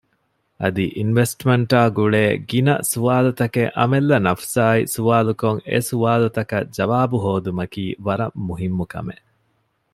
އަދި 0.61 0.85
އިންވެސްޓްމަންޓާ 0.97 1.79
ގުޅޭ 1.97 2.23
ގިނަ 2.49 2.75
ސުވާލުތަކެއް 2.91 3.73
އަމިއްލަ 3.77 4.17
ނަފުސާއި 4.25 4.81
ސުވާލުކޮށް 4.95 5.61
އެސުވާލުތަކަށް 5.71 6.69
ޖަވާބު 6.77 7.15
ހޯދުމަކީ 7.25 7.83
ވަރަށް 8.05 8.37
މުހިންމު 8.47 8.85
ކަމެއް 8.91 9.25